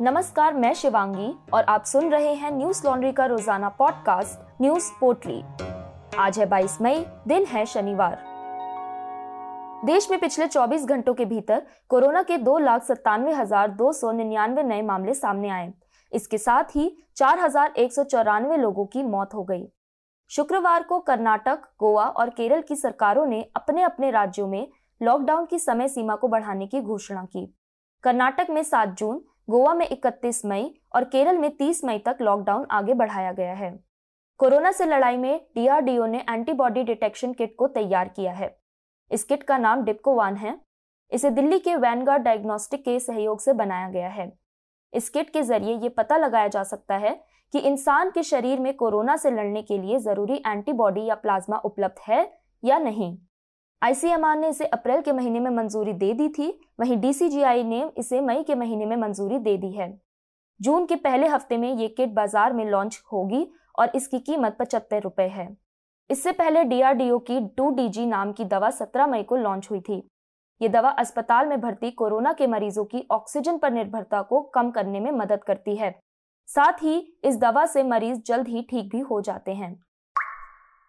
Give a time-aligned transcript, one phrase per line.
[0.00, 5.40] नमस्कार, मैं शिवांगी और आप सुन रहे हैं न्यूज़ लॉन्ड्री का रोज़ाना पॉडकास्ट, न्यूज़ पोर्टली।
[6.18, 8.18] आज है 22 मई, दिन है शनिवार।
[9.84, 14.12] देश में पिछले 24 घंटों के भीतर कोरोना के दो लाख सत्तानवे हज़ार दो सौ
[14.12, 15.72] निन्यानवे नए मामले सामने आए।
[16.12, 19.66] इसके साथ ही चार हज़ार एक सौ चौरानवे लोगों की मौत हो गई।
[20.30, 24.68] शुक्रवार को कर्नाटक, गोवा और केरल की सरकारों ने अपने अपने राज्यों में
[25.00, 27.46] लॉकडाउन की समय सीमा को बढ़ाने की घोषणा की।
[28.04, 29.20] कर्नाटक में 7 जून
[29.50, 33.78] गोवा में 31 मई और केरल में 30 मई तक लॉकडाउन आगे बढ़ाया गया है।
[34.38, 38.58] कोरोना से लड़ाई में डीआरडीओ ने एंटीबॉडी डिटेक्शन किट को तैयार किया है।
[39.10, 40.60] इस किट का नाम डिप्को वन है।
[41.12, 44.32] इसे दिल्ली के वैनगार्ड डायग्नोस्टिक के सहयोग से बनाया गया है।
[44.94, 48.74] इस किट के ज़रिए ये पता लगाया जा सकता है कि इंसान के शरीर में
[48.76, 53.18] कोरोना से लड़ने के लिए ज़रूरी एंटीबॉडी या प्लाज्मा उपलब्ध है या नहीं।
[53.82, 56.48] आईसीएमआर ने इसे अप्रैल के महीने में मंजूरी दे दी थी।
[56.80, 59.92] वहीं डीसीजीआई ने इसे मई के महीने में मंजूरी दे दी है।
[60.60, 63.46] जून के पहले हफ़्ते में ये किट बाज़ार में लॉन्च होगी
[63.78, 65.48] और इसकी कीमत पचहत्तर रुपए है।
[66.10, 70.02] इससे पहले डीआरडीओ की टू डीजी नाम की दवा 17 मई को लॉन्च हुई थी।
[70.60, 75.00] ये दवा अस्पताल में भर्ती कोरोना के मरीजों की ऑक्सीजन पर निर्भरता को कम करने
[75.00, 75.94] में मदद करती है।
[76.48, 79.76] साथ ही इस दवा से मरीज़ जल्द ही ठीक भी हो जाते हैं।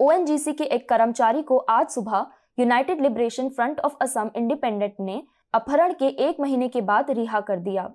[0.00, 2.26] ओएनजीसी के एक कर्मचारी को आज सुबह
[2.60, 5.22] United Liberation Front of Assam independent ने
[5.54, 7.88] अपहरण के एक महीने के बाद रिहा कर दिया।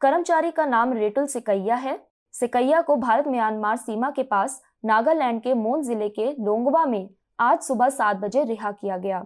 [0.00, 1.98] कर्मचारी का नाम रेटुल सिकैया है।
[2.34, 7.60] सिकैया को भारत म्यांमार सीमा के पास नागालैंड के मोन ज़िले के लोंगवा में आज
[7.60, 9.24] सुबह सात बजे रिहा किया गया।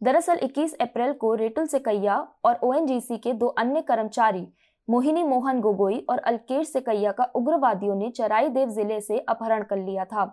[0.00, 4.46] दरअसल 21 अप्रैल को रेटुल सिकैया और ओएनजीसी के दो अन्य कर्मचारी
[4.88, 9.76] मोहिनी मोहन गोगोई और अलकेश सिकैया का उग्रवादियों ने चराई देव ज़िले से अपहरण कर
[9.78, 10.24] लिया था।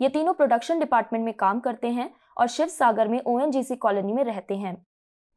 [0.00, 2.10] ये तीनों प्रोडक्शन डिपार्टमेंट में काम करते हैं
[2.40, 4.76] और शिव सागर में ओएनजीसी कॉलोनी में रहते हैं।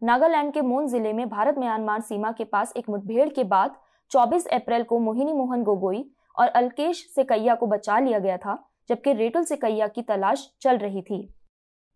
[0.02, 3.76] नागालैंड के मोन ज़िले में भारत म्यांमार सीमा के पास एक मुठभेड़ के बाद
[4.12, 6.04] 24 अप्रैल को मोहिनी मोहन गोगोई
[6.36, 8.58] और अल्केश सिकैया को बचा लिया गया था,
[8.90, 11.28] जबकि रेटुल सिकैया की तलाश चल रही थी।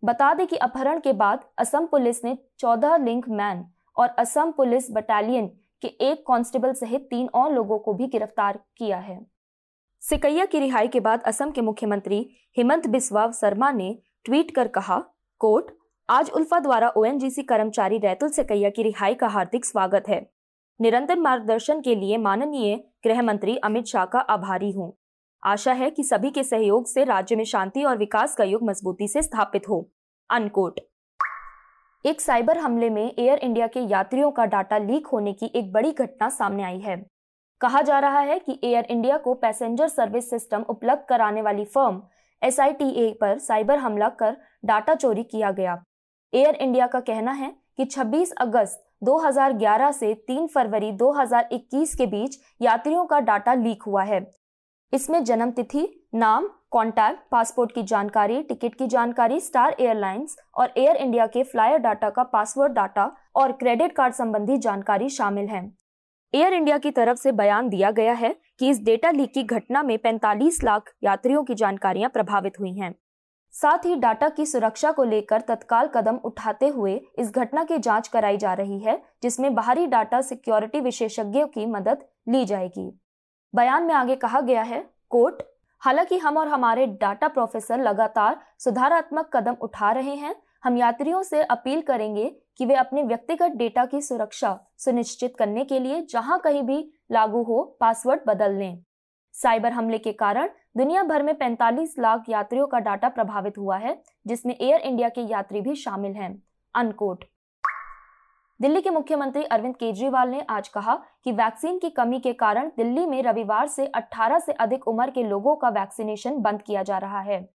[0.02, 3.64] बता दें कि अपहरण के बाद असम पुलिस ने 14 लिंक मैन
[3.96, 5.46] और असम पुलिस बटालियन
[5.82, 9.18] के एक कांस्टेबल सहित तीन और लोगों को भी गिरफ़्तार किया है।
[10.02, 12.20] सिकैया की रिहाई के बाद असम के मुख्यमंत्री
[12.56, 13.90] हेमंत बिस्वा शर्मा ने
[14.24, 14.96] ट्वीट कर कहा,
[15.40, 15.66] कोर्ट,
[16.08, 20.20] आज उल्फा द्वारा ओएनजीसी कर्मचारी रैतुल सिकैया की रिहाई का हार्दिक स्वागत है।
[20.80, 24.92] निरंतर मार्गदर्शन के लिए माननीय गृह मंत्री अमित शाह का आभारी हूँ।
[25.42, 29.08] आशा है कि सभी के सहयोग से राज्य में शांति और विकास का युग मजबूती
[29.08, 29.80] से स्थापित हो।
[30.30, 30.80] अनकोट।
[32.04, 35.92] एक साइबर हमले में एयर इंडिया के यात्रियों का डाटा लीक होने की एक बड़ी
[35.92, 37.02] घटना सामने आई है।
[37.60, 42.02] कहा जा रहा है कि एयर इंडिया को पैसेंजर सर्विस सिस्टम उपलब्ध कराने वाली फर्म
[42.42, 45.82] एस पर साइबर हमला कर डाटा चोरी किया गया।
[46.32, 52.38] एयर इंडिया का कहना है कि 26 अगस्त 2011 से 3 फरवरी 2021 के बीच
[52.62, 54.20] यात्रियों का डाटा लीक हुआ है।
[54.92, 60.96] इसमें जन्म तिथि नाम, कॉन्टैक्ट, पासपोर्ट की जानकारी, टिकट की जानकारी, स्टार एयरलाइंस और एयर
[60.96, 65.77] इंडिया के फ्लायर डाटा का पासवर्ड डाटा और क्रेडिट कार्ड संबंधी जानकारी शामिल है।
[66.34, 69.82] एयर इंडिया की तरफ़ से बयान दिया गया है कि इस डेटा लीक की घटना
[69.82, 72.94] में 45 लाख यात्रियों की जानकारियाँ प्रभावित हुई हैं।
[73.54, 78.08] साथ ही डाटा की सुरक्षा को लेकर तत्काल कदम उठाते हुए इस घटना की जाँच
[78.08, 83.00] कराई जा रही है, जिसमें बाहरी डाटा सिक्योरिटी विशेषज्ञों की मदद ली जाएगी।
[83.54, 85.42] बयान में आगे कहा गया है, कोर्ट,
[85.82, 90.34] हालाँकि हम और हमारे डाटा प्रोफेसर लगातार सुधारात्मक कदम उठा रहे हैं,
[90.64, 95.78] हम यात्रियों से अपील करेंगे कि वे अपने व्यक्तिगत डेटा की सुरक्षा सुनिश्चित करने के
[95.78, 98.82] लिए जहाँ कहीं भी लागू हो पासवर्ड बदल लें।
[99.32, 104.02] साइबर हमले के कारण दुनिया भर में 45 लाख यात्रियों का डाटा प्रभावित हुआ है,
[104.26, 106.42] जिसमें एयर इंडिया के यात्री भी शामिल हैं।
[106.74, 107.24] अनकोट।
[108.60, 113.06] दिल्ली के मुख्यमंत्री अरविंद केजरीवाल ने आज कहा कि वैक्सीन की कमी के कारण दिल्ली
[113.06, 117.20] में रविवार से 18 से अधिक उम्र के लोगों का वैक्सीनेशन बंद किया जा रहा
[117.20, 117.50] है।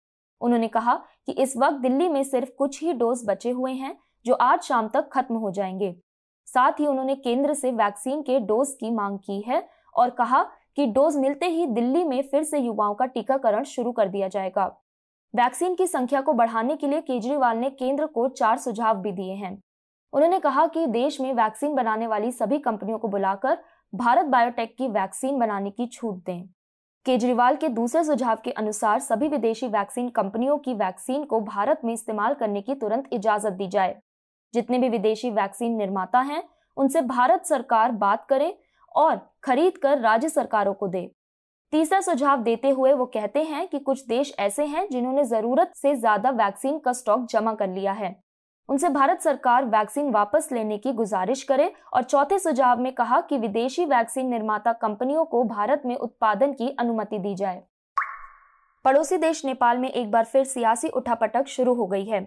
[0.42, 0.96] उन्होंने कहा
[1.26, 4.88] कि इस वक्त दिल्ली में सिर्फ़ कुछ ही डोज बचे हुए हैं जो आज शाम
[4.88, 5.96] तक खत्म हो जाएँगे।
[6.46, 10.44] साथ ही उन्होंने केंद्र से वैक्सीन के डोज की मांग की है और कहा
[10.76, 14.66] कि डोज मिलते ही दिल्ली में फिर से युवाओं का टीकाकरण शुरू कर दिया जाएगा।
[15.36, 19.34] वैक्सीन की संख्या को बढ़ाने के लिए केजरीवाल ने केंद्र को चार सुझाव भी दिए
[19.34, 19.64] हैं।
[20.14, 23.58] उन्होंने कहा कि देश में वैक्सीन बनाने वाली सभी कंपनियों को बुलाकर
[23.96, 26.50] भारत बायोटेक की वैक्सीन बनाने की छूट दें।
[27.06, 31.94] केजरीवाल के दूसरे सुझाव के अनुसार सभी विदेशी वैक्सीन कंपनियों की वैक्सीन को भारत में
[31.94, 34.02] इस्तेमाल करने की तुरंत इजाज़त दी जाए।
[34.54, 36.44] जितने भी विदेशी वैक्सीन निर्माता हैं,
[36.78, 38.58] उनसे भारत सरकार बात करे
[38.96, 41.10] और खरीद कर राज्य सरकारों को दे।
[41.74, 45.96] तीसरा सुझाव देते हुए वो कहते हैं कि कुछ देश ऐसे हैं जिन्होंने ज़रूरत से
[45.96, 48.16] ज़्यादा वैक्सीन का स्टॉक जमा कर लिया है।
[48.70, 53.38] उनसे भारत सरकार वैक्सीन वापस लेने की गुजारिश करे और चौथे सुझाव में कहा कि
[53.38, 57.62] विदेशी वैक्सीन निर्माता कंपनियों को भारत में उत्पादन की अनुमति दी जाए।
[58.86, 62.22] पड़ोसी देश नेपाल में एक बार फिर सियासी उठापटक शुरू हो गई है।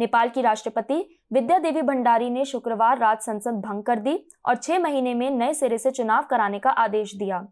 [0.00, 4.78] नेपाल की राष्ट्रपति विद्या देवी भंडारी ने शुक्रवार रात संसद भंग कर दी और छह
[4.78, 7.46] महीने में नए सिरे से चुनाव कराने का आदेश दिया।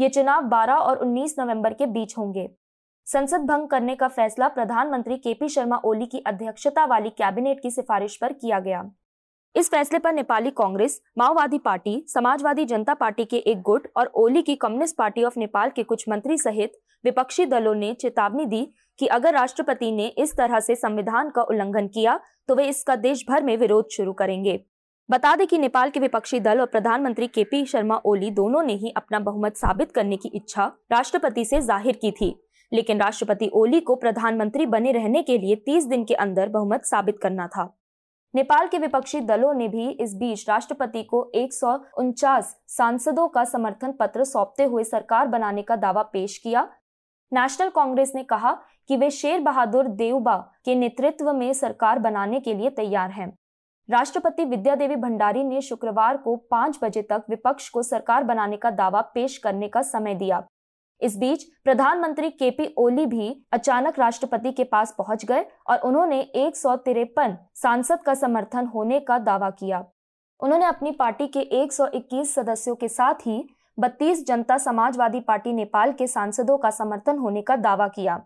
[0.00, 2.48] ये चुनाव 12 और 19 नवंबर के बीच होंगे।
[3.06, 8.16] संसद भंग करने का फैसला प्रधानमंत्री केपी शर्मा ओली की अध्यक्षता वाली कैबिनेट की सिफारिश
[8.16, 8.90] पर किया गया।
[9.56, 14.42] इस फैसले पर नेपाली कांग्रेस, माओवादी पार्टी, समाजवादी जनता पार्टी के एक गुट और ओली
[14.42, 16.72] की कम्युनिस्ट पार्टी ऑफ़ नेपाल के कुछ मंत्री सहित
[17.04, 18.64] विपक्षी दलों ने चेतावनी दी
[18.98, 22.18] कि अगर राष्ट्रपति ने इस तरह से संविधान का उल्लंघन किया
[22.48, 24.60] तो वे इसका देश भर में विरोध शुरू करेंगे।
[25.08, 28.90] बता दें कि नेपाल के विपक्षी दल और प्रधानमंत्री केपी शर्मा ओली दोनों ने ही
[28.96, 32.34] अपना बहुमत साबित करने की इच्छा राष्ट्रपति से ज़ाहिर की थी।
[32.72, 37.18] लेकिन राष्ट्रपति ओली को प्रधानमंत्री बने रहने के लिए 30 दिन के अंदर बहुमत साबित
[37.22, 37.64] करना था।
[38.34, 43.44] नेपाल के विपक्षी दलों ने भी इस बीच राष्ट्रपति को एक सौ उनचास सांसदों का
[43.44, 46.68] समर्थन पत्र सौंपते हुए सरकार बनाने का दावा पेश किया
[47.32, 48.52] नेशनल कांग्रेस ने कहा
[48.88, 53.36] कि वे शेर बहादुर देवबा के नेतृत्व में सरकार बनाने के लिए तैयार हैं।
[53.90, 58.70] राष्ट्रपति विद्या देवी भंडारी ने शुक्रवार को पाँच बजे तक विपक्ष को सरकार बनाने का
[58.70, 60.42] दावा पेश करने का समय दिया।
[61.00, 66.56] इस बीच प्रधानमंत्री केपी ओली भी अचानक राष्ट्रपति के पास पहुँच गए और उन्होंने एक
[66.56, 69.84] सौ तिरपन सांसद का समर्थन होने का दावा किया।
[70.40, 73.42] उन्होंने अपनी पार्टी के 121 सदस्यों के साथ ही
[73.78, 78.22] 32 जनता समाजवादी पार्टी नेपाल के सांसदों का समर्थन होने का दावा किया।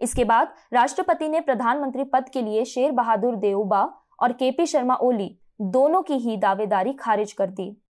[0.00, 5.38] इसके बाद राष्ट्रपति ने प्रधानमंत्री पद के लिए शेर बहादुर देउबा और केपी शर्मा ओली
[5.60, 7.82] दोनों की ही दावेदारी खारिज कर दी।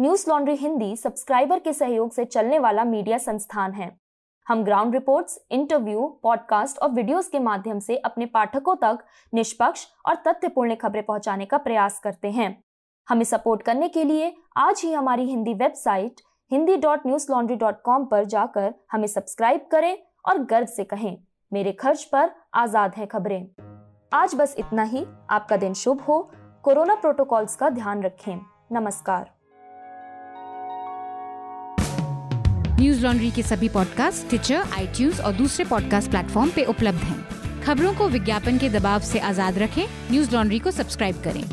[0.00, 4.00] न्यूज़ लॉन्ड्री हिंदी सब्सक्राइबर के सहयोग से चलने वाला मीडिया संस्थान है।
[4.48, 8.98] हम ग्राउंड रिपोर्ट्स, इंटरव्यू पॉडकास्ट और वीडियोस के माध्यम से अपने पाठकों तक
[9.34, 12.64] निष्पक्ष और तथ्यपूर्ण खबरें पहुँचाने का प्रयास करते हैं।
[13.08, 16.20] हमें सपोर्ट करने के लिए आज ही हमारी Hindi website
[16.50, 19.96] Hindi dot Newslaundry dot com पर जाकर हमें सब्सक्राइब करें
[20.28, 21.16] और गर्व से कहें,
[21.52, 23.46] मेरे खर्च पर आज़ाद है खबरें।
[24.12, 26.20] आज बस इतना ही। आपका दिन शुभ हो।
[26.64, 28.40] कोरोना प्रोटोकॉल्स का ध्यान रखें।
[28.72, 29.30] नमस्कार।
[32.80, 37.94] न्यूज़ लॉन्ड्री के सभी पॉडकास्ट ट्विटर आई और दूसरे पॉडकास्ट प्लेटफॉर्म पे उपलब्ध हैं। खबरों
[37.94, 41.44] को विज्ञापन के दबाव से आज़ाद रखें। न्यूज़ लॉन्ड्री को सब्सक्राइब करें।